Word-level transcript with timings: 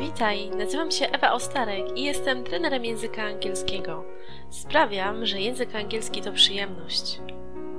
Witaj, 0.00 0.50
nazywam 0.50 0.90
się 0.90 1.10
Ewa 1.10 1.32
Ostarek 1.32 1.98
i 1.98 2.02
jestem 2.02 2.44
trenerem 2.44 2.84
języka 2.84 3.22
angielskiego. 3.22 4.04
Sprawiam, 4.50 5.26
że 5.26 5.40
język 5.40 5.74
angielski 5.74 6.22
to 6.22 6.32
przyjemność. 6.32 7.20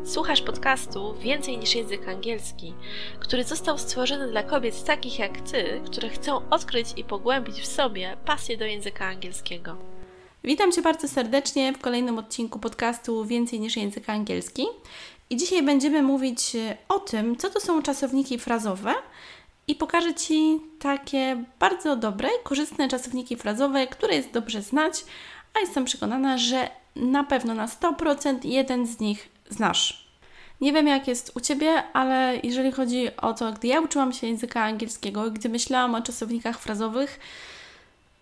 Słuchasz 0.06 0.42
podcastu 0.42 1.14
Więcej 1.14 1.58
niż 1.58 1.76
język 1.76 2.08
angielski, 2.08 2.74
który 3.20 3.44
został 3.44 3.78
stworzony 3.78 4.28
dla 4.28 4.44
kobiet 4.44 4.84
takich 4.84 5.20
jak 5.20 5.42
ty, 5.42 5.82
które 5.86 6.10
chcą 6.10 6.50
odkryć 6.50 6.88
i 6.98 7.04
pogłębić 7.04 7.62
w 7.62 7.68
sobie 7.68 8.18
pasję 8.26 8.58
do 8.58 8.66
języka 8.66 9.06
angielskiego. 9.06 9.78
Witam 10.44 10.72
Cię 10.72 10.82
bardzo 10.82 11.08
serdecznie 11.08 11.74
w 11.74 11.80
kolejnym 11.80 12.18
odcinku 12.18 12.60
podcastu 12.60 13.26
Więcej 13.26 13.60
niż 13.60 13.78
język 13.78 14.10
angielski. 14.10 14.66
I 15.30 15.38
dzisiaj 15.38 15.64
będziemy 15.64 16.02
mówić 16.02 16.40
o 16.88 17.00
tym, 17.00 17.38
co 17.38 17.50
to 17.50 17.60
są 17.60 17.82
czasowniki 17.82 18.40
frazowe 18.40 18.94
i 19.70 19.76
pokażę 19.76 20.14
Ci 20.14 20.60
takie 20.80 21.44
bardzo 21.60 21.96
dobre 21.96 22.30
korzystne 22.44 22.88
czasowniki 22.88 23.36
frazowe, 23.36 23.88
które 23.88 24.16
jest 24.16 24.32
dobrze 24.32 24.62
znać, 24.62 25.06
a 25.54 25.60
jestem 25.60 25.86
przekonana, 25.86 26.38
że 26.38 26.70
na 26.96 27.24
pewno 27.24 27.54
na 27.54 27.68
100% 27.68 28.38
jeden 28.44 28.88
z 28.88 29.00
nich 29.00 29.30
znasz. 29.50 30.10
Nie 30.62 30.74
wiem, 30.74 30.88
jak 30.88 31.08
jest 31.08 31.32
u 31.36 31.40
Ciebie, 31.40 31.84
ale 31.94 32.40
jeżeli 32.44 32.72
chodzi 32.72 33.16
o 33.18 33.34
to, 33.34 33.52
gdy 33.52 33.68
ja 33.68 33.82
uczyłam 33.82 34.14
się 34.14 34.28
języka 34.28 34.64
angielskiego, 34.64 35.32
gdy 35.32 35.50
myślałam 35.50 35.96
o 35.96 36.02
czasownikach 36.02 36.60
frazowych, 36.60 37.20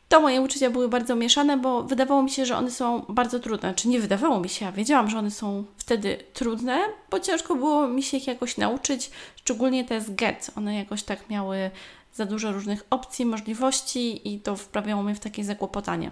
to 0.09 0.21
moje 0.21 0.41
uczucia 0.41 0.69
były 0.69 0.89
bardzo 0.89 1.15
mieszane, 1.15 1.57
bo 1.57 1.83
wydawało 1.83 2.23
mi 2.23 2.29
się, 2.29 2.45
że 2.45 2.57
one 2.57 2.71
są 2.71 3.05
bardzo 3.09 3.39
trudne. 3.39 3.73
Czy 3.73 3.87
nie 3.87 3.99
wydawało 3.99 4.39
mi 4.39 4.49
się, 4.49 4.65
ja 4.65 4.71
wiedziałam, 4.71 5.09
że 5.09 5.19
one 5.19 5.31
są 5.31 5.63
wtedy 5.77 6.17
trudne, 6.33 6.79
bo 7.09 7.19
ciężko 7.19 7.55
było 7.55 7.87
mi 7.87 8.03
się 8.03 8.17
ich 8.17 8.27
jakoś 8.27 8.57
nauczyć, 8.57 9.11
szczególnie 9.35 9.85
te 9.85 10.01
z 10.01 10.15
get. 10.15 10.51
One 10.57 10.75
jakoś 10.75 11.03
tak 11.03 11.29
miały 11.29 11.71
za 12.13 12.25
dużo 12.25 12.51
różnych 12.51 12.83
opcji, 12.89 13.25
możliwości 13.25 14.33
i 14.33 14.39
to 14.39 14.55
wprawiało 14.55 15.03
mnie 15.03 15.15
w 15.15 15.19
takie 15.19 15.43
zakłopotanie. 15.43 16.11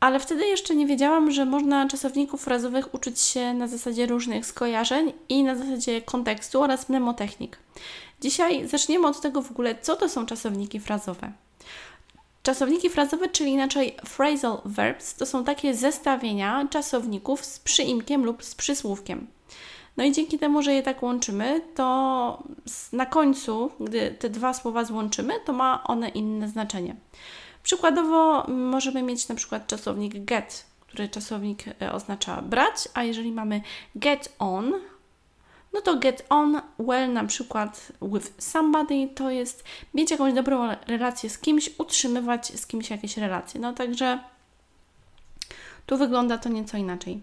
Ale 0.00 0.20
wtedy 0.20 0.46
jeszcze 0.46 0.74
nie 0.74 0.86
wiedziałam, 0.86 1.30
że 1.30 1.44
można 1.44 1.88
czasowników 1.88 2.44
frazowych 2.44 2.94
uczyć 2.94 3.20
się 3.20 3.54
na 3.54 3.68
zasadzie 3.68 4.06
różnych 4.06 4.46
skojarzeń 4.46 5.12
i 5.28 5.44
na 5.44 5.56
zasadzie 5.56 6.02
kontekstu 6.02 6.62
oraz 6.62 6.88
mnemotechnik. 6.88 7.58
Dzisiaj 8.20 8.68
zaczniemy 8.68 9.06
od 9.06 9.20
tego 9.20 9.42
w 9.42 9.50
ogóle, 9.50 9.74
co 9.82 9.96
to 9.96 10.08
są 10.08 10.26
czasowniki 10.26 10.80
frazowe. 10.80 11.32
Czasowniki 12.44 12.90
frazowe, 12.90 13.28
czyli 13.28 13.50
inaczej 13.50 13.96
phrasal 14.06 14.58
verbs, 14.64 15.14
to 15.14 15.26
są 15.26 15.44
takie 15.44 15.74
zestawienia 15.74 16.68
czasowników 16.70 17.44
z 17.44 17.58
przyimkiem 17.58 18.24
lub 18.24 18.44
z 18.44 18.54
przysłówkiem. 18.54 19.26
No 19.96 20.04
i 20.04 20.12
dzięki 20.12 20.38
temu, 20.38 20.62
że 20.62 20.74
je 20.74 20.82
tak 20.82 21.02
łączymy, 21.02 21.60
to 21.74 22.42
na 22.92 23.06
końcu, 23.06 23.70
gdy 23.80 24.10
te 24.10 24.30
dwa 24.30 24.54
słowa 24.54 24.84
złączymy, 24.84 25.34
to 25.44 25.52
ma 25.52 25.84
one 25.84 26.08
inne 26.08 26.48
znaczenie. 26.48 26.96
Przykładowo 27.62 28.46
możemy 28.48 29.02
mieć 29.02 29.28
na 29.28 29.34
przykład 29.34 29.66
czasownik 29.66 30.24
get, 30.24 30.66
który 30.80 31.08
czasownik 31.08 31.64
e, 31.82 31.92
oznacza 31.92 32.42
brać, 32.42 32.88
a 32.94 33.04
jeżeli 33.04 33.32
mamy 33.32 33.60
get 33.94 34.32
on, 34.38 34.72
no 35.74 35.80
to 35.80 35.96
get 35.96 36.26
on 36.28 36.60
well 36.78 37.12
na 37.12 37.24
przykład 37.24 37.92
with 38.02 38.32
somebody 38.38 39.08
to 39.14 39.30
jest 39.30 39.64
mieć 39.94 40.10
jakąś 40.10 40.32
dobrą 40.32 40.68
relację 40.86 41.30
z 41.30 41.38
kimś, 41.38 41.70
utrzymywać 41.78 42.46
z 42.60 42.66
kimś 42.66 42.90
jakieś 42.90 43.16
relacje. 43.16 43.60
No 43.60 43.72
także 43.72 44.18
tu 45.86 45.96
wygląda 45.96 46.38
to 46.38 46.48
nieco 46.48 46.76
inaczej. 46.76 47.20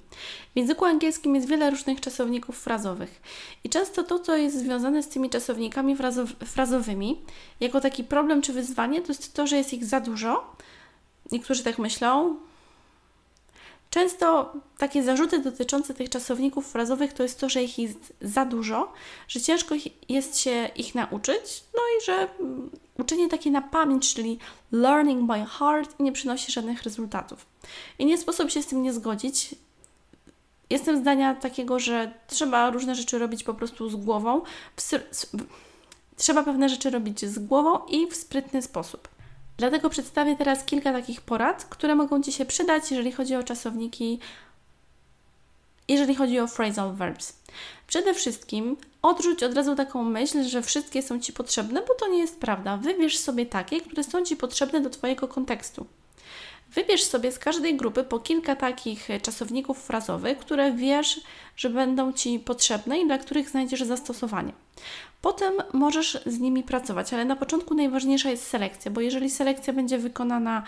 W 0.53 0.57
języku 0.57 0.85
angielskim 0.85 1.35
jest 1.35 1.47
wiele 1.47 1.69
różnych 1.69 2.02
czasowników 2.02 2.59
frazowych 2.59 3.22
i 3.63 3.69
często 3.69 4.03
to, 4.03 4.19
co 4.19 4.38
jest 4.38 4.59
związane 4.59 5.03
z 5.03 5.07
tymi 5.07 5.29
czasownikami 5.29 5.97
frazowymi, 6.45 7.22
jako 7.59 7.81
taki 7.81 8.03
problem 8.03 8.41
czy 8.41 8.53
wyzwanie, 8.53 9.02
to 9.02 9.07
jest 9.07 9.33
to, 9.33 9.47
że 9.47 9.57
jest 9.57 9.73
ich 9.73 9.85
za 9.85 9.99
dużo. 9.99 10.55
Niektórzy 11.31 11.63
tak 11.63 11.79
myślą, 11.79 12.35
Często 13.91 14.53
takie 14.78 15.03
zarzuty 15.03 15.40
dotyczące 15.40 15.94
tych 15.94 16.09
czasowników 16.09 16.72
frazowych 16.72 17.13
to 17.13 17.24
jest 17.24 17.40
to, 17.40 17.50
że 17.50 17.63
ich 17.63 17.79
jest 17.79 18.13
za 18.22 18.46
dużo, 18.46 18.94
że 19.28 19.41
ciężko 19.41 19.75
jest 20.09 20.40
się 20.40 20.69
ich 20.75 20.96
nauczyć, 20.96 21.63
no 21.74 21.79
i 21.79 22.06
że 22.06 22.28
mm, 22.40 22.69
uczenie 22.97 23.29
takie 23.29 23.52
na 23.52 23.62
pamięć, 23.62 24.13
czyli 24.13 24.40
learning 24.72 25.28
by 25.28 25.46
heart, 25.46 26.00
nie 26.00 26.12
przynosi 26.12 26.52
żadnych 26.52 26.84
rezultatów. 26.84 27.46
I 28.00 28.06
nie 28.06 28.18
sposób 28.18 28.52
się 28.52 28.62
z 28.62 28.68
tym 28.68 28.84
nie 28.84 28.94
zgodzić. 28.94 29.56
Jestem 30.69 31.02
zdania 31.02 31.35
takiego, 31.35 31.79
że 31.79 32.13
trzeba 32.28 32.69
różne 32.69 32.96
rzeczy 32.96 33.19
robić 33.19 33.44
po 33.44 33.53
prostu 33.53 33.90
z 33.90 33.96
głową. 33.96 34.41
Trzeba 36.18 36.44
pewne 36.44 36.69
rzeczy 36.69 36.90
robić 36.90 37.25
z 37.25 37.40
głową 37.40 37.85
i 37.85 38.08
w 38.08 38.16
sprytny 38.16 38.62
sposób. 38.62 39.08
Dlatego 39.61 39.89
przedstawię 39.89 40.35
teraz 40.35 40.63
kilka 40.63 40.94
takich 40.94 41.22
porad, 41.22 41.66
które 41.66 41.95
mogą 41.95 42.22
Ci 42.23 42.31
się 42.31 42.45
przydać, 42.45 42.91
jeżeli 42.91 43.11
chodzi 43.11 43.35
o 43.35 43.44
czasowniki, 43.44 44.19
jeżeli 45.88 46.16
chodzi 46.16 46.39
o 46.39 46.47
phrasal 46.47 46.94
verbs. 46.94 47.33
Przede 47.88 48.13
wszystkim 48.13 48.77
odrzuć 49.01 49.44
od 49.44 49.53
razu 49.53 49.75
taką 49.75 50.03
myśl, 50.03 50.44
że 50.44 50.61
wszystkie 50.61 51.01
są 51.01 51.19
Ci 51.19 51.33
potrzebne, 51.33 51.81
bo 51.88 51.95
to 51.95 52.07
nie 52.07 52.19
jest 52.19 52.39
prawda. 52.39 52.77
Wybierz 52.77 53.17
sobie 53.17 53.45
takie, 53.45 53.81
które 53.81 54.03
są 54.03 54.25
Ci 54.25 54.35
potrzebne 54.35 54.81
do 54.81 54.89
Twojego 54.89 55.27
kontekstu. 55.27 55.85
Wybierz 56.74 57.04
sobie 57.04 57.32
z 57.32 57.40
każdej 57.40 57.78
grupy 57.78 58.04
po 58.04 58.20
kilka 58.20 58.56
takich 58.56 59.08
czasowników 59.22 59.84
frazowych, 59.84 60.38
które 60.38 60.72
wiesz, 60.72 61.22
że 61.56 61.70
będą 61.70 62.14
Ci 62.14 62.40
potrzebne 62.40 63.00
i 63.00 63.06
dla 63.08 63.18
których 63.18 63.50
znajdziesz 63.50 63.82
zastosowanie. 63.82 64.54
Potem 65.22 65.54
możesz 65.74 66.18
z 66.26 66.40
nimi 66.40 66.64
pracować, 66.64 67.14
ale 67.14 67.26
na 67.26 67.36
początku 67.36 67.74
najważniejsza 67.74 68.30
jest 68.30 68.48
selekcja, 68.48 68.92
bo 68.92 69.02
jeżeli 69.02 69.30
selekcja 69.30 69.74
będzie 69.74 69.98
wykonana 69.98 70.64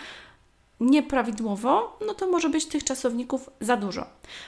nieprawidłowo, 0.80 1.97
no 2.08 2.14
to 2.14 2.28
może 2.28 2.50
być 2.50 2.66
tych 2.66 2.84
czasowników 2.84 3.50
za 3.62 3.78
dużo. 3.78 4.06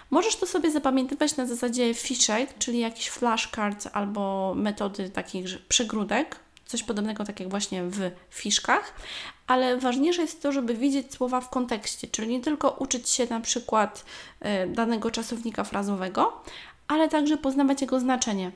Możesz 0.09 0.35
to 0.35 0.45
sobie 0.45 0.71
zapamiętywać 0.71 1.37
na 1.37 1.45
zasadzie 1.45 1.93
fiszek, 1.93 2.57
czyli 2.57 2.79
jakiś 2.79 3.07
flashcard 3.07 3.87
albo 3.93 4.53
metody 4.55 5.09
takich 5.09 5.45
przegródek, 5.67 6.39
coś 6.65 6.83
podobnego 6.83 7.23
tak 7.23 7.39
jak 7.39 7.49
właśnie 7.49 7.83
w 7.83 8.11
fiszkach, 8.29 8.93
ale 9.47 9.77
ważniejsze 9.77 10.21
jest 10.21 10.41
to, 10.41 10.51
żeby 10.51 10.73
widzieć 10.73 11.13
słowa 11.13 11.41
w 11.41 11.49
kontekście, 11.49 12.07
czyli 12.07 12.27
nie 12.27 12.41
tylko 12.41 12.69
uczyć 12.69 13.09
się 13.09 13.27
na 13.29 13.39
przykład 13.39 14.05
y, 14.65 14.67
danego 14.67 15.11
czasownika 15.11 15.63
frazowego, 15.63 16.43
ale 16.87 17.09
także 17.09 17.37
poznawać 17.37 17.81
jego 17.81 17.99
znaczenie. 17.99 18.51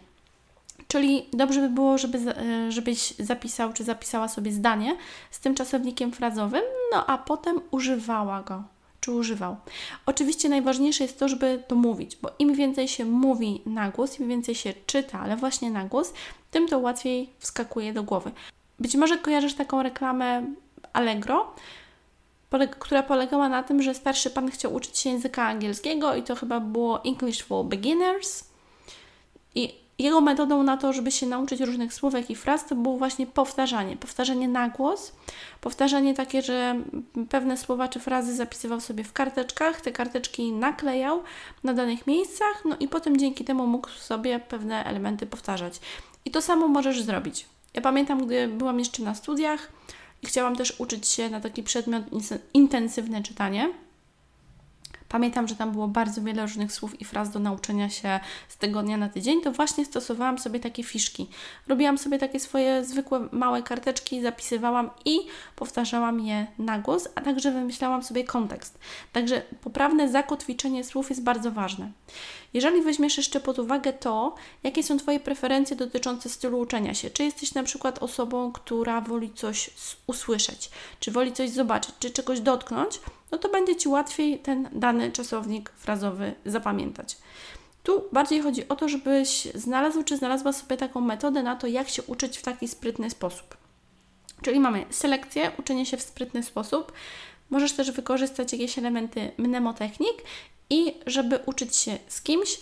Czyli 0.88 1.30
dobrze 1.34 1.62
by 1.62 1.70
było, 1.70 1.98
żeby, 1.98 2.18
e, 2.18 2.72
żebyś 2.72 3.14
zapisał 3.20 3.74
czy 3.74 3.84
zapisała 3.84 4.28
sobie 4.28 4.52
zdanie 4.52 4.98
z 5.32 5.40
tym 5.40 5.56
czasownikiem 5.56 6.12
frazowym, 6.12 6.62
no 6.94 7.06
a 7.06 7.18
potem 7.18 7.62
używała 7.72 8.44
go 8.44 8.64
czy 9.00 9.12
używał. 9.12 9.56
Oczywiście 10.06 10.50
najważniejsze 10.50 11.04
jest 11.04 11.20
to, 11.20 11.28
żeby 11.28 11.64
to 11.68 11.76
mówić, 11.76 12.16
bo 12.16 12.32
im 12.40 12.54
więcej 12.54 12.88
się 12.88 13.06
mówi 13.06 13.62
na 13.66 13.90
głos, 13.90 14.20
im 14.20 14.28
więcej 14.28 14.56
się 14.56 14.74
czyta, 14.86 15.20
ale 15.20 15.36
właśnie 15.36 15.72
na 15.72 15.86
głos, 15.86 16.14
tym 16.52 16.68
to 16.68 16.80
łatwiej 16.80 17.30
wskakuje 17.40 17.94
do 17.94 18.04
głowy. 18.04 18.32
Być 18.80 18.96
może 18.96 19.18
kojarzysz 19.18 19.54
taką 19.54 19.84
reklamę 19.84 20.46
Allegro, 20.94 21.54
która 22.80 23.04
polegała 23.04 23.50
na 23.50 23.64
tym, 23.64 23.82
że 23.82 23.94
starszy 23.94 24.30
pan 24.30 24.52
chciał 24.52 24.74
uczyć 24.74 24.98
się 24.98 25.10
języka 25.10 25.44
angielskiego 25.44 26.16
i 26.16 26.24
to 26.24 26.36
chyba 26.36 26.60
było 26.60 27.04
English 27.04 27.44
for 27.44 27.66
Beginners. 27.66 28.44
I 29.56 29.74
jego 30.00 30.22
metodą 30.22 30.64
na 30.64 30.78
to, 30.78 30.94
żeby 30.94 31.12
się 31.12 31.26
nauczyć 31.26 31.62
różnych 31.62 31.94
słówek 31.94 32.30
i 32.30 32.36
fraz, 32.36 32.66
to 32.66 32.76
było 32.76 32.98
właśnie 32.98 33.28
powtarzanie. 33.28 33.98
Powtarzanie 33.98 34.48
na 34.48 34.70
głos, 34.70 35.12
powtarzanie 35.62 36.14
takie, 36.14 36.42
że 36.42 36.82
pewne 37.30 37.58
słowa 37.58 37.88
czy 37.88 38.00
frazy 38.00 38.36
zapisywał 38.36 38.82
sobie 38.82 39.04
w 39.04 39.14
karteczkach, 39.14 39.82
te 39.82 39.92
karteczki 39.92 40.52
naklejał 40.52 41.24
na 41.64 41.74
danych 41.74 42.08
miejscach, 42.08 42.64
no 42.66 42.76
i 42.80 42.88
potem 42.88 43.18
dzięki 43.18 43.44
temu 43.44 43.68
mógł 43.68 43.90
sobie 43.90 44.40
pewne 44.40 44.86
elementy 44.86 45.26
powtarzać. 45.26 45.80
I 46.26 46.32
to 46.32 46.42
samo 46.42 46.68
możesz 46.68 47.02
zrobić. 47.02 47.46
Ja 47.74 47.82
pamiętam, 47.82 48.26
gdy 48.26 48.48
byłam 48.48 48.80
jeszcze 48.80 49.04
na 49.04 49.16
studiach 49.16 49.72
i 50.22 50.28
chciałam 50.28 50.56
też 50.56 50.80
uczyć 50.80 51.08
się 51.08 51.30
na 51.30 51.40
taki 51.40 51.64
przedmiot 51.64 52.04
intensywne 52.54 53.24
czytanie 53.24 53.70
Pamiętam, 55.10 55.48
że 55.48 55.56
tam 55.56 55.72
było 55.72 55.88
bardzo 55.88 56.22
wiele 56.22 56.42
różnych 56.42 56.72
słów 56.72 57.02
i 57.02 57.06
fraz 57.06 57.30
do 57.30 57.40
nauczenia 57.40 57.90
się 57.90 58.20
z 58.48 58.58
tygodnia 58.58 58.98
na 58.98 59.10
tydzień, 59.10 59.42
to 59.42 59.52
właśnie 59.52 59.86
stosowałam 59.86 60.40
sobie 60.40 60.60
takie 60.60 60.84
fiszki. 60.84 61.28
Robiłam 61.68 61.98
sobie 61.98 62.18
takie 62.18 62.40
swoje 62.40 62.86
zwykłe 62.86 63.28
małe 63.32 63.64
karteczki, 63.64 64.22
zapisywałam 64.22 64.90
i 65.06 65.20
powtarzałam 65.56 66.20
je 66.20 66.48
na 66.60 66.80
głos, 66.80 67.08
a 67.16 67.22
także 67.22 67.52
wymyślałam 67.52 68.04
sobie 68.04 68.24
kontekst. 68.24 68.80
Także 69.14 69.42
poprawne 69.62 70.10
zakotwiczenie 70.10 70.84
słów 70.84 71.10
jest 71.10 71.24
bardzo 71.24 71.52
ważne. 71.52 71.92
Jeżeli 72.54 72.82
weźmiesz 72.82 73.18
jeszcze 73.18 73.40
pod 73.40 73.60
uwagę 73.60 73.94
to, 73.94 74.36
jakie 74.64 74.84
są 74.84 74.98
Twoje 74.98 75.20
preferencje 75.20 75.76
dotyczące 75.76 76.30
stylu 76.30 76.60
uczenia 76.60 76.94
się, 76.94 77.10
czy 77.10 77.24
jesteś 77.24 77.54
na 77.54 77.64
przykład 77.64 78.04
osobą, 78.04 78.52
która 78.52 79.02
woli 79.02 79.34
coś 79.34 79.70
usłyszeć, 80.08 80.70
czy 81.00 81.12
woli 81.12 81.34
coś 81.34 81.50
zobaczyć, 81.50 81.96
czy 82.00 82.12
czegoś 82.12 82.40
dotknąć, 82.40 83.00
no 83.32 83.38
to 83.38 83.50
będzie 83.50 83.76
Ci 83.76 83.90
łatwiej 83.90 84.40
ten 84.40 84.70
dany 84.72 85.12
czasownik 85.12 85.70
frazowy 85.70 86.34
zapamiętać. 86.46 87.18
Tu 87.84 88.04
bardziej 88.12 88.42
chodzi 88.42 88.68
o 88.68 88.76
to, 88.76 88.90
żebyś 88.90 89.48
znalazł 89.56 90.04
czy 90.04 90.18
znalazła 90.18 90.54
sobie 90.54 90.78
taką 90.78 91.02
metodę 91.02 91.44
na 91.44 91.56
to, 91.56 91.68
jak 91.68 91.90
się 91.90 92.04
uczyć 92.04 92.38
w 92.38 92.42
taki 92.42 92.68
sprytny 92.68 93.10
sposób. 93.10 93.58
Czyli 94.42 94.60
mamy 94.60 94.86
selekcję, 94.90 95.52
uczenie 95.60 95.86
się 95.86 95.98
w 95.98 96.02
sprytny 96.02 96.44
sposób. 96.44 96.92
Możesz 97.50 97.74
też 97.74 97.92
wykorzystać 97.92 98.52
jakieś 98.54 98.78
elementy 98.78 99.32
mnemotechnik 99.38 100.16
i 100.70 100.96
żeby 101.06 101.40
uczyć 101.46 101.76
się 101.76 101.98
z 102.08 102.22
kimś, 102.22 102.60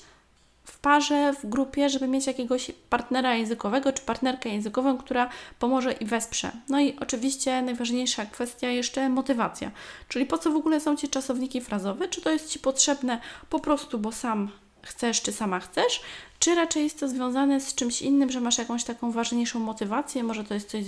w 0.68 0.80
parze, 0.80 1.34
w 1.34 1.46
grupie, 1.46 1.90
żeby 1.90 2.08
mieć 2.08 2.28
jakiegoś 2.28 2.72
partnera 2.90 3.36
językowego 3.36 3.94
czy 3.94 4.02
partnerkę 4.02 4.50
językową, 4.50 4.98
która 4.98 5.30
pomoże 5.60 5.92
i 5.92 6.06
wesprze. 6.06 6.52
No 6.69 6.80
i 6.80 6.96
oczywiście 7.00 7.62
najważniejsza 7.62 8.25
kwestia 8.25 8.69
jeszcze 8.69 9.10
motywacja. 9.10 9.72
Czyli 10.08 10.25
po 10.25 10.38
co 10.38 10.52
w 10.52 10.56
ogóle 10.56 10.80
są 10.80 10.96
Ci 10.96 11.10
czasowniki 11.10 11.62
frazowe? 11.62 12.08
Czy 12.08 12.22
to 12.22 12.30
jest 12.30 12.50
Ci 12.50 12.60
potrzebne 12.60 13.22
po 13.50 13.60
prostu, 13.60 14.00
bo 14.00 14.12
sam 14.12 14.52
chcesz, 14.81 15.22
czy 15.22 15.31
sama 15.31 15.60
chcesz, 15.60 16.02
czy 16.39 16.56
raczej 16.56 16.84
jest 16.84 17.00
to 17.00 17.07
związane 17.07 17.62
z 17.62 17.75
czymś 17.75 18.01
innym, 18.01 18.31
że 18.31 18.42
masz 18.42 18.57
jakąś 18.57 18.84
taką 18.84 19.12
ważniejszą 19.12 19.60
motywację? 19.60 20.24
Może 20.24 20.44
to 20.44 20.54
jest 20.54 20.69
coś 20.69 20.84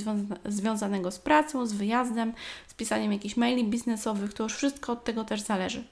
związanego 0.46 1.12
z 1.12 1.20
pracą, 1.20 1.66
z 1.66 1.74
wyjazdem, 1.74 2.34
z 2.68 2.74
pisaniem 2.74 3.14
jakichś 3.14 3.38
maili 3.38 3.64
biznesowych, 3.64 4.34
to 4.34 4.44
już 4.44 4.56
wszystko 4.56 4.94
od 4.94 5.04
tego 5.04 5.24
też 5.24 5.42
zależy. 5.42 5.84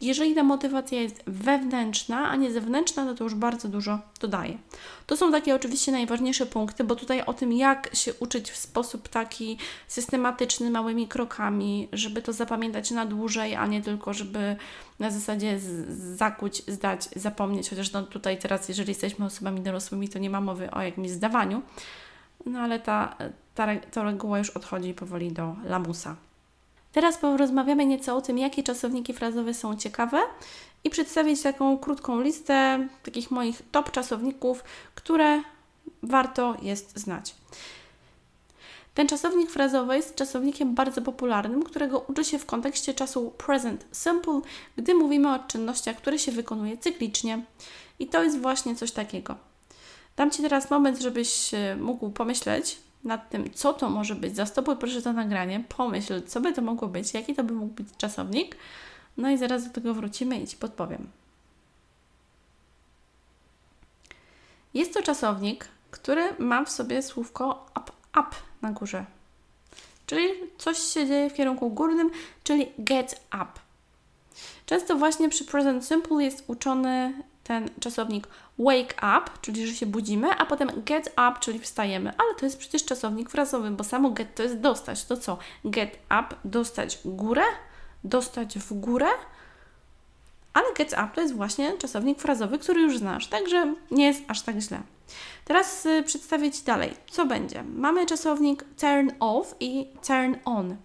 Jeżeli 0.00 0.34
ta 0.34 0.42
motywacja 0.42 1.00
jest 1.00 1.22
wewnętrzna, 1.26 2.28
a 2.28 2.36
nie 2.36 2.52
zewnętrzna, 2.52 3.04
no 3.04 3.14
to 3.14 3.24
już 3.24 3.34
bardzo 3.34 3.68
dużo 3.68 3.98
dodaje. 4.20 4.58
To 5.06 5.16
są 5.16 5.32
takie 5.32 5.54
oczywiście 5.54 5.92
najważniejsze 5.92 6.46
punkty, 6.46 6.84
bo 6.84 6.96
tutaj 6.96 7.22
o 7.22 7.34
tym, 7.34 7.52
jak 7.52 7.96
się 7.96 8.14
uczyć 8.14 8.50
w 8.50 8.56
sposób 8.56 9.08
taki 9.08 9.58
systematyczny, 9.88 10.70
małymi 10.70 11.08
krokami, 11.08 11.88
żeby 11.92 12.22
to 12.22 12.32
zapamiętać 12.32 12.90
na 12.90 13.06
dłużej, 13.06 13.54
a 13.54 13.66
nie 13.66 13.82
tylko, 13.82 14.14
żeby 14.14 14.56
na 14.98 15.10
zasadzie 15.10 15.60
zakuć, 16.16 16.62
zdać, 16.68 17.08
zapomnieć, 17.16 17.70
chociaż 17.70 17.92
no 17.92 18.02
tutaj 18.02 18.38
teraz, 18.38 18.68
jeżeli 18.68 18.94
jesteśmy 19.02 19.26
osobami 19.26 19.60
dorosłymi, 19.60 20.08
to 20.08 20.18
nie 20.18 20.30
ma 20.30 20.40
mowy 20.40 20.70
o 20.70 20.82
jakimś 20.82 21.10
zdawaniu, 21.10 21.62
no 22.46 22.60
ale 22.60 22.80
ta, 22.80 23.16
ta, 23.54 23.66
ta 23.90 24.02
reguła 24.02 24.38
już 24.38 24.50
odchodzi 24.50 24.94
powoli 24.94 25.32
do 25.32 25.56
lamusa. 25.64 26.16
Teraz 26.92 27.18
porozmawiamy 27.18 27.86
nieco 27.86 28.16
o 28.16 28.20
tym, 28.20 28.38
jakie 28.38 28.62
czasowniki 28.62 29.12
frazowe 29.12 29.54
są 29.54 29.76
ciekawe 29.76 30.20
i 30.84 30.90
przedstawić 30.90 31.42
taką 31.42 31.78
krótką 31.78 32.20
listę 32.20 32.88
takich 33.02 33.30
moich 33.30 33.62
top 33.72 33.90
czasowników, 33.90 34.64
które 34.94 35.42
warto 36.02 36.56
jest 36.62 36.98
znać. 36.98 37.34
Ten 38.94 39.08
czasownik 39.08 39.50
frazowy 39.50 39.96
jest 39.96 40.14
czasownikiem 40.14 40.74
bardzo 40.74 41.02
popularnym, 41.02 41.62
którego 41.62 42.00
uczy 42.00 42.24
się 42.24 42.38
w 42.38 42.46
kontekście 42.46 42.94
czasu 42.94 43.30
present 43.30 43.86
simple, 43.92 44.40
gdy 44.76 44.94
mówimy 44.94 45.34
o 45.34 45.38
czynnościach, 45.38 45.96
które 45.96 46.18
się 46.18 46.32
wykonuje 46.32 46.78
cyklicznie. 46.78 47.44
I 47.98 48.06
to 48.06 48.22
jest 48.22 48.38
właśnie 48.38 48.76
coś 48.76 48.92
takiego. 48.92 49.36
Dam 50.16 50.30
Ci 50.30 50.42
teraz 50.42 50.70
moment, 50.70 51.00
żebyś 51.00 51.54
e, 51.54 51.76
mógł 51.76 52.10
pomyśleć 52.10 52.78
nad 53.04 53.30
tym, 53.30 53.52
co 53.52 53.72
to 53.72 53.90
może 53.90 54.14
być. 54.14 54.36
Zastopuj 54.36 54.76
proszę 54.76 55.02
to 55.02 55.12
nagranie, 55.12 55.64
pomyśl, 55.68 56.22
co 56.26 56.40
by 56.40 56.52
to 56.52 56.62
mogło 56.62 56.88
być, 56.88 57.14
jaki 57.14 57.34
to 57.34 57.44
by 57.44 57.54
mógł 57.54 57.74
być 57.74 57.86
czasownik. 57.98 58.56
No 59.16 59.30
i 59.30 59.38
zaraz 59.38 59.64
do 59.64 59.70
tego 59.70 59.94
wrócimy 59.94 60.40
i 60.40 60.46
Ci 60.46 60.56
podpowiem. 60.56 61.08
Jest 64.74 64.94
to 64.94 65.02
czasownik, 65.02 65.68
który 65.90 66.22
ma 66.38 66.64
w 66.64 66.70
sobie 66.70 67.02
słówko 67.02 67.66
up, 68.20 68.28
na 68.62 68.72
górze. 68.72 69.04
Czyli 70.06 70.28
coś 70.58 70.78
się 70.78 71.06
dzieje 71.06 71.30
w 71.30 71.34
kierunku 71.34 71.70
górnym, 71.70 72.10
czyli 72.44 72.72
get 72.78 73.20
up. 73.34 73.46
Często 74.66 74.96
właśnie 74.96 75.28
przy 75.28 75.44
present 75.44 75.86
simple 75.86 76.24
jest 76.24 76.44
uczony 76.46 77.12
ten 77.44 77.68
czasownik 77.80 78.28
wake 78.58 78.94
up, 78.96 79.24
czyli 79.40 79.66
że 79.66 79.74
się 79.74 79.86
budzimy, 79.86 80.30
a 80.30 80.46
potem 80.46 80.68
get 80.86 81.08
up, 81.08 81.34
czyli 81.40 81.58
wstajemy. 81.58 82.12
Ale 82.18 82.34
to 82.34 82.46
jest 82.46 82.58
przecież 82.58 82.84
czasownik 82.84 83.30
frazowy, 83.30 83.70
bo 83.70 83.84
samo 83.84 84.10
get 84.10 84.34
to 84.34 84.42
jest 84.42 84.60
dostać. 84.60 85.04
To 85.04 85.16
co? 85.16 85.38
Get 85.64 85.98
up, 86.04 86.26
dostać 86.44 86.98
górę, 87.04 87.44
dostać 88.04 88.58
w 88.58 88.72
górę, 88.72 89.08
ale 90.52 90.66
get 90.74 90.92
up 90.92 91.08
to 91.14 91.20
jest 91.20 91.34
właśnie 91.34 91.78
czasownik 91.78 92.20
frazowy, 92.20 92.58
który 92.58 92.80
już 92.80 92.98
znasz, 92.98 93.26
także 93.26 93.74
nie 93.90 94.06
jest 94.06 94.22
aż 94.28 94.42
tak 94.42 94.58
źle. 94.58 94.80
Teraz 95.44 95.86
y, 95.86 96.02
przedstawię 96.02 96.50
Ci 96.50 96.64
dalej, 96.64 96.94
co 97.10 97.26
będzie. 97.26 97.62
Mamy 97.62 98.06
czasownik 98.06 98.64
turn 98.80 99.10
off 99.20 99.54
i 99.60 99.86
turn 100.06 100.34
on. 100.44 100.76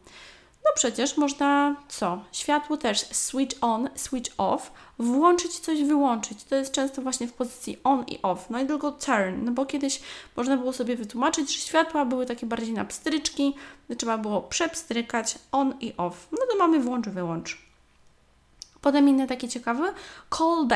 No 0.68 0.72
przecież 0.76 1.18
można 1.18 1.76
co? 1.88 2.22
Światło 2.32 2.78
też 2.78 3.00
switch 3.00 3.58
on, 3.62 3.90
switch 3.96 4.32
off, 4.38 4.72
włączyć 5.00 5.60
coś, 5.60 5.84
wyłączyć. 5.84 6.44
To 6.44 6.56
jest 6.56 6.72
często 6.72 7.02
właśnie 7.02 7.28
w 7.28 7.34
pozycji 7.34 7.80
on 7.84 8.06
i 8.08 8.20
off. 8.22 8.50
No 8.50 8.60
i 8.60 8.66
tylko 8.66 8.92
turn, 8.92 9.46
no 9.46 9.52
bo 9.52 9.66
kiedyś 9.66 10.02
można 10.38 10.58
było 10.58 10.74
sobie 10.74 10.96
wytłumaczyć, 10.96 11.56
że 11.56 11.62
światła 11.62 12.06
były 12.06 12.26
takie 12.26 12.46
bardziej 12.46 12.74
na 12.74 12.86
pstryczki, 12.86 13.56
trzeba 13.98 14.18
było 14.18 14.42
przepstrykać 14.42 15.40
on 15.52 15.74
i 15.80 15.94
off. 15.98 16.28
No 16.32 16.38
to 16.52 16.58
mamy 16.58 16.80
włącz, 16.80 17.08
wyłącz. 17.08 17.58
Potem 18.82 19.10
inny 19.10 19.28
taki 19.28 19.50
ciekawy, 19.50 19.94
call 20.38 20.68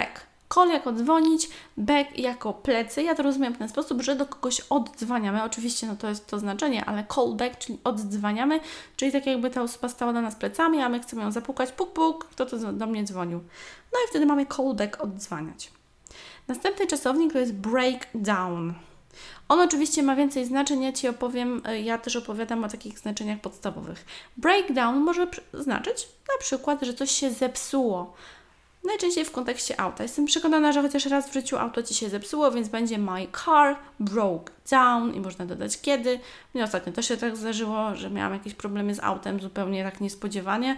Call 0.53 0.69
jako 0.69 0.91
dzwonić, 0.91 1.49
back 1.77 2.17
jako 2.17 2.53
plecy. 2.53 3.03
Ja 3.03 3.15
to 3.15 3.23
rozumiem 3.23 3.53
w 3.53 3.57
ten 3.57 3.69
sposób, 3.69 4.01
że 4.01 4.15
do 4.15 4.25
kogoś 4.25 4.59
oddzwaniamy. 4.59 5.43
Oczywiście 5.43 5.87
no 5.87 5.95
to 5.95 6.09
jest 6.09 6.27
to 6.27 6.39
znaczenie, 6.39 6.85
ale 6.85 7.05
call 7.15 7.33
back, 7.35 7.57
czyli 7.57 7.79
oddzwaniamy, 7.83 8.59
czyli 8.95 9.11
tak 9.11 9.25
jakby 9.25 9.49
ta 9.49 9.61
osoba 9.61 9.89
stała 9.89 10.13
do 10.13 10.21
nas 10.21 10.35
plecami, 10.35 10.81
a 10.81 10.89
my 10.89 10.99
chcemy 10.99 11.21
ją 11.21 11.31
zapukać, 11.31 11.71
puk, 11.71 11.93
puk, 11.93 12.25
kto 12.25 12.45
to 12.45 12.73
do 12.73 12.87
mnie 12.87 13.03
dzwonił. 13.03 13.39
No 13.93 13.99
i 14.05 14.09
wtedy 14.09 14.25
mamy 14.25 14.45
call 14.45 14.75
back, 14.75 15.03
oddzwaniać. 15.03 15.71
Następny 16.47 16.87
czasownik 16.87 17.33
to 17.33 17.39
jest 17.39 17.53
break 17.53 18.07
down. 18.15 18.73
On 19.49 19.59
oczywiście 19.59 20.03
ma 20.03 20.15
więcej 20.15 20.45
znaczeń, 20.45 20.81
ja 20.81 20.93
Ci 20.93 21.07
opowiem, 21.07 21.61
e, 21.65 21.81
ja 21.81 21.97
też 21.97 22.15
opowiadam 22.15 22.63
o 22.63 22.69
takich 22.69 22.99
znaczeniach 22.99 23.39
podstawowych. 23.39 24.05
Breakdown 24.37 24.97
może 24.97 25.27
znaczyć 25.53 26.07
na 26.33 26.39
przykład, 26.39 26.81
że 26.81 26.93
coś 26.93 27.11
się 27.11 27.31
zepsuło. 27.31 28.13
Najczęściej 28.83 29.25
w 29.25 29.31
kontekście 29.31 29.79
auta. 29.79 30.03
Jestem 30.03 30.25
przekonana, 30.25 30.71
że 30.71 30.81
chociaż 30.81 31.05
raz 31.05 31.29
w 31.29 31.33
życiu 31.33 31.57
auto 31.57 31.83
Ci 31.83 31.93
się 31.93 32.09
zepsuło, 32.09 32.51
więc 32.51 32.69
będzie 32.69 32.97
my 32.97 33.27
car 33.45 33.75
broke 33.99 34.53
down 34.71 35.13
i 35.13 35.19
można 35.19 35.45
dodać 35.45 35.81
kiedy. 35.81 36.19
Mnie 36.53 36.63
ostatnio 36.63 36.93
to 36.93 37.01
się 37.01 37.17
tak 37.17 37.37
zdarzyło, 37.37 37.95
że 37.95 38.09
miałam 38.09 38.33
jakieś 38.33 38.53
problemy 38.53 38.95
z 38.95 38.99
autem 38.99 39.39
zupełnie 39.39 39.83
tak 39.83 40.01
niespodziewanie. 40.01 40.77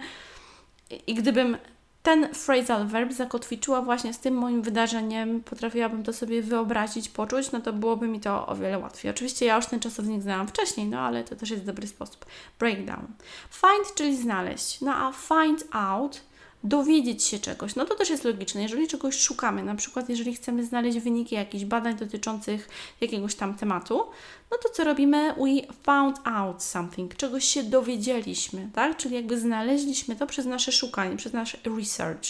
I 1.06 1.14
gdybym 1.14 1.56
ten 2.02 2.34
phrasal 2.34 2.86
verb 2.86 3.12
zakotwiczyła 3.12 3.82
właśnie 3.82 4.14
z 4.14 4.18
tym 4.18 4.34
moim 4.34 4.62
wydarzeniem, 4.62 5.40
potrafiłabym 5.40 6.02
to 6.02 6.12
sobie 6.12 6.42
wyobrazić, 6.42 7.08
poczuć, 7.08 7.52
no 7.52 7.60
to 7.60 7.72
byłoby 7.72 8.08
mi 8.08 8.20
to 8.20 8.46
o 8.46 8.56
wiele 8.56 8.78
łatwiej. 8.78 9.10
Oczywiście 9.10 9.46
ja 9.46 9.56
już 9.56 9.66
ten 9.66 9.80
czasownik 9.80 10.22
znałam 10.22 10.48
wcześniej, 10.48 10.86
no 10.86 11.00
ale 11.00 11.24
to 11.24 11.36
też 11.36 11.50
jest 11.50 11.64
dobry 11.64 11.86
sposób. 11.86 12.26
Breakdown. 12.58 13.06
Find, 13.50 13.94
czyli 13.94 14.16
znaleźć. 14.16 14.80
No 14.80 14.94
a 14.94 15.12
find 15.12 15.64
out 15.72 16.20
dowiedzieć 16.64 17.24
się 17.24 17.38
czegoś. 17.38 17.74
No 17.74 17.84
to 17.84 17.94
też 17.94 18.10
jest 18.10 18.24
logiczne. 18.24 18.62
Jeżeli 18.62 18.88
czegoś 18.88 19.20
szukamy, 19.20 19.62
na 19.62 19.74
przykład 19.74 20.08
jeżeli 20.08 20.34
chcemy 20.34 20.64
znaleźć 20.66 20.98
wyniki 20.98 21.34
jakichś 21.34 21.64
badań 21.64 21.96
dotyczących 21.96 22.68
jakiegoś 23.00 23.34
tam 23.34 23.54
tematu, 23.54 24.06
no 24.50 24.56
to 24.62 24.68
co 24.68 24.84
robimy? 24.84 25.34
We 25.34 25.74
found 25.82 26.18
out 26.24 26.62
something, 26.62 27.16
czegoś 27.16 27.44
się 27.44 27.62
dowiedzieliśmy, 27.62 28.70
tak? 28.74 28.96
Czyli 28.96 29.14
jakby 29.14 29.40
znaleźliśmy 29.40 30.16
to 30.16 30.26
przez 30.26 30.46
nasze 30.46 30.72
szukanie, 30.72 31.16
przez 31.16 31.32
nasz 31.32 31.56
research. 31.76 32.28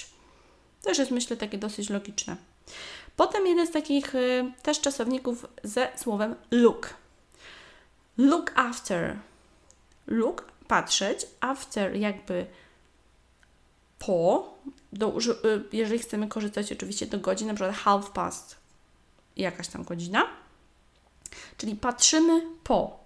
Też 0.82 0.98
jest 0.98 1.10
myślę 1.10 1.36
takie 1.36 1.58
dosyć 1.58 1.90
logiczne. 1.90 2.36
Potem 3.16 3.46
jeden 3.46 3.66
z 3.66 3.70
takich 3.70 4.14
y, 4.14 4.52
też 4.62 4.80
czasowników 4.80 5.46
ze 5.62 5.88
słowem 5.96 6.34
look. 6.50 6.94
Look 8.18 8.52
after. 8.54 9.16
Look, 10.06 10.52
patrzeć, 10.68 11.26
after 11.40 11.96
jakby 11.96 12.46
po, 13.98 14.54
do, 14.92 15.18
y, 15.18 15.64
jeżeli 15.72 15.98
chcemy 15.98 16.28
korzystać 16.28 16.72
oczywiście 16.72 17.06
do 17.06 17.18
godzin, 17.18 17.48
na 17.48 17.54
przykład 17.54 17.76
half 17.76 18.10
past, 18.10 18.56
jakaś 19.36 19.68
tam 19.68 19.84
godzina, 19.84 20.26
czyli 21.56 21.76
patrzymy 21.76 22.42
po. 22.64 23.04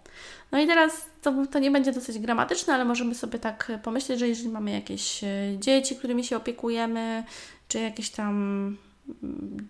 No 0.52 0.60
i 0.60 0.66
teraz 0.66 0.92
to, 1.22 1.46
to 1.46 1.58
nie 1.58 1.70
będzie 1.70 1.92
dosyć 1.92 2.18
gramatyczne, 2.18 2.74
ale 2.74 2.84
możemy 2.84 3.14
sobie 3.14 3.38
tak 3.38 3.72
pomyśleć, 3.82 4.18
że 4.18 4.28
jeżeli 4.28 4.48
mamy 4.48 4.70
jakieś 4.70 5.24
e, 5.24 5.28
dzieci, 5.58 5.96
którymi 5.96 6.24
się 6.24 6.36
opiekujemy, 6.36 7.24
czy 7.68 7.80
jakieś 7.80 8.10
tam, 8.10 8.34
mm, 9.22 9.68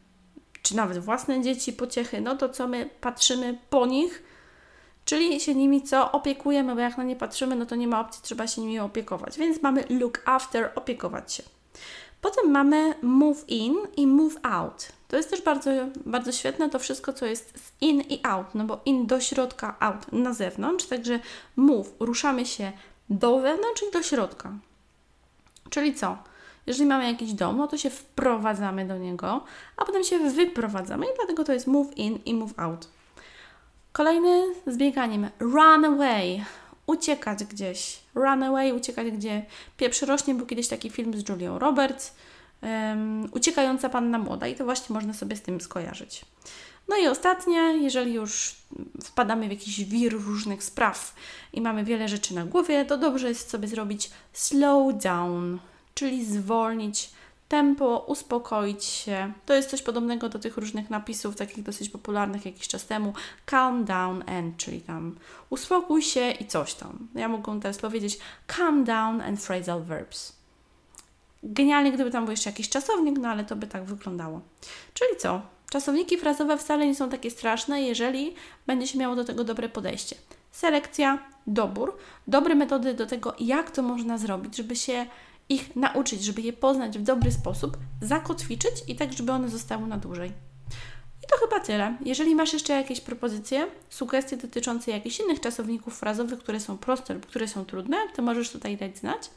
czy 0.62 0.76
nawet 0.76 0.98
własne 0.98 1.42
dzieci, 1.42 1.72
pociechy, 1.72 2.20
no 2.20 2.36
to 2.36 2.48
co 2.48 2.68
my 2.68 2.90
patrzymy 3.00 3.58
po 3.70 3.86
nich, 3.86 4.22
czyli 5.08 5.40
się 5.40 5.54
nimi 5.54 5.82
co 5.82 6.12
opiekujemy, 6.12 6.74
bo 6.74 6.80
jak 6.80 6.98
na 6.98 7.04
nie 7.04 7.16
patrzymy, 7.16 7.56
no 7.56 7.66
to 7.66 7.76
nie 7.76 7.88
ma 7.88 8.00
opcji, 8.00 8.22
trzeba 8.22 8.46
się 8.46 8.60
nimi 8.60 8.78
opiekować. 8.78 9.38
Więc 9.38 9.62
mamy 9.62 9.84
look 9.90 10.22
after, 10.24 10.72
opiekować 10.74 11.32
się. 11.32 11.42
Potem 12.20 12.50
mamy 12.50 12.94
move 13.02 13.44
in 13.48 13.76
i 13.96 14.06
move 14.06 14.36
out. 14.42 14.88
To 15.08 15.16
jest 15.16 15.30
też 15.30 15.42
bardzo, 15.42 15.70
bardzo 16.06 16.32
świetne 16.32 16.70
to 16.70 16.78
wszystko, 16.78 17.12
co 17.12 17.26
jest 17.26 17.58
z 17.58 17.72
in 17.80 18.00
i 18.00 18.20
out, 18.22 18.46
no 18.54 18.64
bo 18.64 18.80
in 18.84 19.06
do 19.06 19.20
środka, 19.20 19.76
out 19.80 20.12
na 20.12 20.32
zewnątrz, 20.32 20.86
także 20.86 21.20
move, 21.56 21.92
ruszamy 22.00 22.46
się 22.46 22.72
do 23.10 23.38
wewnątrz 23.38 23.82
i 23.88 23.92
do 23.92 24.02
środka. 24.02 24.52
Czyli 25.70 25.94
co? 25.94 26.18
Jeżeli 26.66 26.86
mamy 26.86 27.04
jakiś 27.04 27.32
dom, 27.32 27.56
no 27.56 27.68
to 27.68 27.78
się 27.78 27.90
wprowadzamy 27.90 28.86
do 28.86 28.98
niego, 28.98 29.44
a 29.76 29.84
potem 29.84 30.04
się 30.04 30.18
wyprowadzamy 30.18 31.06
i 31.06 31.16
dlatego 31.16 31.44
to 31.44 31.52
jest 31.52 31.66
move 31.66 31.96
in 31.96 32.18
i 32.24 32.34
move 32.34 32.58
out. 32.58 32.97
Kolejny 33.92 34.54
z 34.66 34.76
bieganiem. 34.76 35.30
Run 35.40 35.84
away. 35.84 36.44
uciekać 36.86 37.44
gdzieś. 37.44 37.98
Run 38.14 38.42
away, 38.42 38.74
uciekać 38.74 39.10
gdzie 39.10 39.46
pieprz 39.76 40.02
rośnie. 40.02 40.34
Był 40.34 40.46
kiedyś 40.46 40.68
taki 40.68 40.90
film 40.90 41.20
z 41.20 41.28
Julią 41.28 41.58
Roberts. 41.58 42.14
Um, 42.62 43.28
uciekająca 43.32 43.88
panna 43.88 44.18
młoda 44.18 44.46
i 44.46 44.54
to 44.54 44.64
właśnie 44.64 44.94
można 44.94 45.12
sobie 45.14 45.36
z 45.36 45.42
tym 45.42 45.60
skojarzyć. 45.60 46.24
No 46.88 46.96
i 46.96 47.08
ostatnie, 47.08 47.58
jeżeli 47.58 48.12
już 48.12 48.54
wpadamy 49.04 49.48
w 49.48 49.50
jakiś 49.50 49.84
wir 49.84 50.12
różnych 50.12 50.64
spraw 50.64 51.14
i 51.52 51.60
mamy 51.60 51.84
wiele 51.84 52.08
rzeczy 52.08 52.34
na 52.34 52.44
głowie, 52.44 52.84
to 52.84 52.96
dobrze 52.96 53.28
jest 53.28 53.50
sobie 53.50 53.68
zrobić 53.68 54.10
slow 54.32 54.94
down, 55.02 55.58
czyli 55.94 56.24
zwolnić 56.24 57.10
tempo, 57.48 58.04
uspokoić 58.06 58.84
się. 58.84 59.32
To 59.46 59.54
jest 59.54 59.70
coś 59.70 59.82
podobnego 59.82 60.28
do 60.28 60.38
tych 60.38 60.56
różnych 60.56 60.90
napisów, 60.90 61.36
takich 61.36 61.62
dosyć 61.62 61.90
popularnych 61.90 62.46
jakiś 62.46 62.68
czas 62.68 62.86
temu. 62.86 63.12
Calm 63.46 63.84
down 63.84 64.24
and, 64.26 64.56
czyli 64.56 64.80
tam 64.80 65.16
uspokój 65.50 66.02
się 66.02 66.30
i 66.30 66.46
coś 66.46 66.74
tam. 66.74 67.08
Ja 67.14 67.28
mogę 67.28 67.60
teraz 67.60 67.78
powiedzieć 67.78 68.18
calm 68.56 68.84
down 68.84 69.20
and 69.20 69.40
phrasal 69.40 69.82
verbs. 69.82 70.32
Genialnie, 71.42 71.92
gdyby 71.92 72.10
tam 72.10 72.24
był 72.24 72.30
jeszcze 72.30 72.50
jakiś 72.50 72.68
czasownik, 72.68 73.18
no 73.18 73.28
ale 73.28 73.44
to 73.44 73.56
by 73.56 73.66
tak 73.66 73.84
wyglądało. 73.84 74.40
Czyli 74.94 75.10
co? 75.18 75.42
Czasowniki 75.70 76.18
frazowe 76.18 76.58
wcale 76.58 76.86
nie 76.86 76.94
są 76.94 77.10
takie 77.10 77.30
straszne, 77.30 77.82
jeżeli 77.82 78.34
będzie 78.66 78.86
się 78.86 78.98
miało 78.98 79.16
do 79.16 79.24
tego 79.24 79.44
dobre 79.44 79.68
podejście. 79.68 80.16
Selekcja, 80.50 81.18
dobór, 81.46 81.96
dobre 82.26 82.54
metody 82.54 82.94
do 82.94 83.06
tego, 83.06 83.34
jak 83.40 83.70
to 83.70 83.82
można 83.82 84.18
zrobić, 84.18 84.56
żeby 84.56 84.76
się 84.76 85.06
ich 85.48 85.76
nauczyć, 85.76 86.24
żeby 86.24 86.42
je 86.42 86.52
poznać 86.52 86.98
w 86.98 87.02
dobry 87.02 87.32
sposób, 87.32 87.76
zakotwiczyć 88.02 88.72
i 88.88 88.96
tak, 88.96 89.12
żeby 89.12 89.32
one 89.32 89.48
zostały 89.48 89.86
na 89.86 89.96
dłużej. 89.96 90.32
I 91.24 91.26
to 91.30 91.36
chyba 91.36 91.60
tyle. 91.60 91.96
Jeżeli 92.04 92.34
masz 92.34 92.52
jeszcze 92.52 92.72
jakieś 92.72 93.00
propozycje, 93.00 93.66
sugestie 93.88 94.36
dotyczące 94.36 94.90
jakichś 94.90 95.20
innych 95.20 95.40
czasowników 95.40 95.98
frazowych, 95.98 96.38
które 96.38 96.60
są 96.60 96.78
proste 96.78 97.14
lub 97.14 97.26
które 97.26 97.48
są 97.48 97.64
trudne, 97.64 97.96
to 98.16 98.22
możesz 98.22 98.50
tutaj 98.50 98.76
dać 98.76 98.98
znać. 98.98 99.30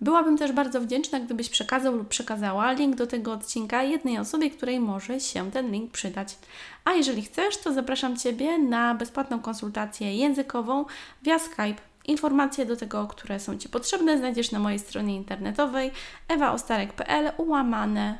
Byłabym 0.00 0.38
też 0.38 0.52
bardzo 0.52 0.80
wdzięczna, 0.80 1.20
gdybyś 1.20 1.48
przekazał 1.48 1.96
lub 1.96 2.08
przekazała 2.08 2.72
link 2.72 2.96
do 2.96 3.06
tego 3.06 3.32
odcinka 3.32 3.82
jednej 3.82 4.18
osobie, 4.18 4.50
której 4.50 4.80
może 4.80 5.20
się 5.20 5.50
ten 5.50 5.72
link 5.72 5.90
przydać. 5.90 6.38
A 6.84 6.92
jeżeli 6.92 7.22
chcesz, 7.22 7.56
to 7.56 7.72
zapraszam 7.72 8.16
Ciebie 8.16 8.58
na 8.58 8.94
bezpłatną 8.94 9.40
konsultację 9.40 10.16
językową 10.16 10.84
via 11.22 11.38
Skype. 11.38 11.89
Informacje 12.04 12.66
do 12.66 12.76
tego, 12.76 13.06
które 13.06 13.40
są 13.40 13.58
Ci 13.58 13.68
potrzebne, 13.68 14.18
znajdziesz 14.18 14.50
na 14.50 14.58
mojej 14.58 14.78
stronie 14.78 15.16
internetowej 15.16 15.90
ewaostarek.pl 16.28 17.32
ułamane 17.36 18.18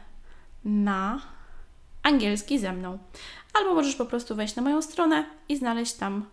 na 0.64 1.20
angielski 2.02 2.58
ze 2.58 2.72
mną. 2.72 2.98
Albo 3.54 3.74
możesz 3.74 3.96
po 3.96 4.06
prostu 4.06 4.34
wejść 4.34 4.56
na 4.56 4.62
moją 4.62 4.82
stronę 4.82 5.24
i 5.48 5.56
znaleźć 5.56 5.92
tam 5.92 6.26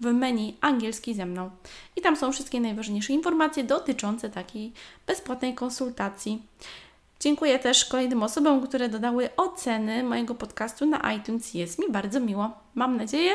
w 0.00 0.12
menu 0.12 0.56
angielski 0.60 1.14
ze 1.14 1.26
mną. 1.26 1.50
I 1.96 2.00
tam 2.00 2.16
są 2.16 2.32
wszystkie 2.32 2.60
najważniejsze 2.60 3.12
informacje 3.12 3.64
dotyczące 3.64 4.30
takiej 4.30 4.72
bezpłatnej 5.06 5.54
konsultacji. 5.54 6.42
Dziękuję 7.20 7.58
też 7.58 7.84
kolejnym 7.84 8.22
osobom, 8.22 8.66
które 8.66 8.88
dodały 8.88 9.36
oceny 9.36 10.02
mojego 10.02 10.34
podcastu 10.34 10.86
na 10.86 11.12
iTunes. 11.12 11.54
Jest 11.54 11.78
mi 11.78 11.90
bardzo 11.90 12.20
miło. 12.20 12.50
Mam 12.74 12.96
nadzieję, 12.96 13.32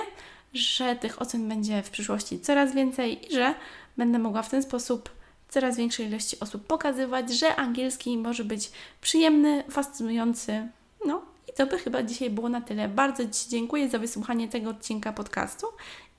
że 0.53 0.95
tych 0.95 1.21
ocen 1.21 1.49
będzie 1.49 1.83
w 1.83 1.89
przyszłości 1.89 2.39
coraz 2.39 2.73
więcej 2.73 3.27
i 3.27 3.35
że 3.35 3.53
będę 3.97 4.19
mogła 4.19 4.41
w 4.41 4.49
ten 4.49 4.63
sposób 4.63 5.09
coraz 5.49 5.77
większej 5.77 6.07
ilości 6.07 6.39
osób 6.39 6.67
pokazywać, 6.67 7.33
że 7.33 7.55
angielski 7.55 8.17
może 8.17 8.43
być 8.43 8.71
przyjemny, 9.01 9.63
fascynujący. 9.69 10.67
No 11.05 11.21
i 11.49 11.53
to 11.53 11.65
by 11.65 11.77
chyba 11.77 12.03
dzisiaj 12.03 12.29
było 12.29 12.49
na 12.49 12.61
tyle. 12.61 12.87
Bardzo 12.87 13.23
Ci 13.23 13.49
dziękuję 13.49 13.89
za 13.89 13.99
wysłuchanie 13.99 14.47
tego 14.47 14.69
odcinka 14.69 15.13
podcastu 15.13 15.67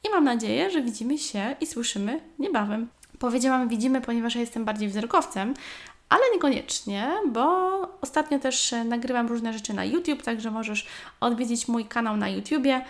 i 0.05 0.11
mam 0.11 0.25
nadzieję, 0.25 0.71
że 0.71 0.83
widzimy 0.83 1.19
się 1.19 1.57
i 1.61 1.67
słyszymy 1.67 2.21
niebawem. 2.39 2.89
Powiedziałam 3.19 3.69
widzimy, 3.69 4.01
ponieważ 4.01 4.35
ja 4.35 4.41
jestem 4.41 4.65
bardziej 4.65 4.89
wzrokowcem, 4.89 5.55
ale 6.09 6.23
niekoniecznie, 6.35 7.11
bo 7.27 7.81
ostatnio 8.01 8.39
też 8.39 8.75
nagrywam 8.85 9.27
różne 9.27 9.53
rzeczy 9.53 9.75
na 9.75 9.85
YouTube, 9.85 10.23
także 10.23 10.51
możesz 10.51 10.87
odwiedzić 11.21 11.69
mój 11.69 11.85
kanał 11.85 12.17
na 12.17 12.29
YouTubie. 12.29 12.85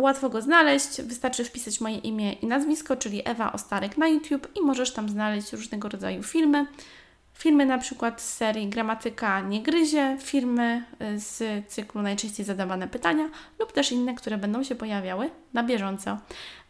Łatwo 0.00 0.30
go 0.30 0.42
znaleźć, 0.42 1.02
wystarczy 1.02 1.44
wpisać 1.44 1.80
moje 1.80 1.98
imię 1.98 2.32
i 2.32 2.46
nazwisko, 2.46 2.96
czyli 2.96 3.22
Ewa 3.24 3.52
Ostarek 3.52 3.98
na 3.98 4.08
YouTube 4.08 4.48
i 4.54 4.60
możesz 4.60 4.92
tam 4.92 5.08
znaleźć 5.08 5.52
różnego 5.52 5.88
rodzaju 5.88 6.22
filmy. 6.22 6.66
Filmy 7.34 7.66
na 7.66 7.78
przykład 7.78 8.22
z 8.22 8.34
serii 8.34 8.68
Gramatyka 8.68 9.40
nie 9.40 9.62
gryzie, 9.62 10.16
filmy 10.20 10.84
y, 11.02 11.20
z 11.20 11.66
cyklu 11.68 12.02
Najczęściej 12.02 12.46
zadawane 12.46 12.88
pytania 12.88 13.30
lub 13.58 13.72
też 13.72 13.92
inne, 13.92 14.14
które 14.14 14.38
będą 14.38 14.62
się 14.62 14.74
pojawiały 14.74 15.30
na 15.52 15.62
bieżąco. 15.62 16.18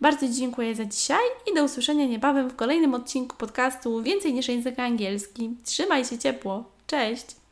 Bardzo 0.01 0.29
dziękuję 0.29 0.75
za 0.75 0.85
dzisiaj 0.85 1.25
i 1.53 1.55
do 1.55 1.65
usłyszenia 1.65 2.07
niebawem 2.07 2.51
w 2.51 2.57
kolejnym 2.57 2.95
odcinku 2.95 3.37
podcastu 3.37 4.03
Więcej 4.03 4.35
niż 4.35 4.49
język 4.49 4.79
angielski. 4.79 5.57
Trzymaj 5.65 6.05
się 6.05 6.19
ciepło. 6.19 6.65
Cześć! 6.87 7.46